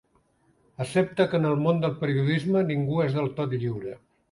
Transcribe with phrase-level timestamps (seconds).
[0.85, 3.97] Accepta que en el món del periodisme ningú no és del tot lliure.